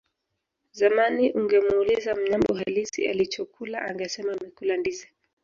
[0.71, 5.07] Zamani ungemuuliza Mnyambo halisi alichokula angesema amekula ndizi